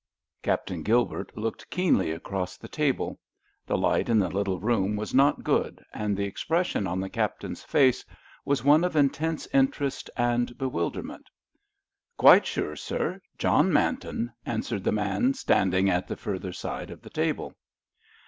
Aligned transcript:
Captain 0.41 0.81
Gilbert 0.81 1.31
looked 1.37 1.69
keenly 1.69 2.09
across 2.09 2.57
the 2.57 2.67
table. 2.67 3.19
The 3.67 3.77
light 3.77 4.09
in 4.09 4.17
the 4.17 4.29
little 4.31 4.59
room 4.59 4.95
was 4.95 5.13
not 5.13 5.43
good, 5.43 5.85
and 5.93 6.17
the 6.17 6.23
expression 6.25 6.87
on 6.87 6.99
the 6.99 7.07
Captain's 7.07 7.61
face 7.63 8.03
was 8.43 8.63
one 8.63 8.83
of 8.83 8.95
intense 8.95 9.45
interest 9.53 10.09
and 10.17 10.57
bewilderment. 10.57 11.29
"Quite 12.17 12.47
sure, 12.47 12.75
sir—John 12.75 13.71
Manton," 13.71 14.31
answered 14.43 14.83
the 14.85 14.91
man 14.91 15.35
standing 15.35 15.87
at 15.87 16.07
the 16.07 16.15
further 16.17 16.51
side 16.51 16.89
of 16.89 17.03
the 17.03 17.11
table. 17.11 17.53